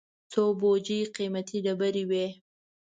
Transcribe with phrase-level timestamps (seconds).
[0.31, 2.25] څو بوجۍ قېمتي ډبرې وې.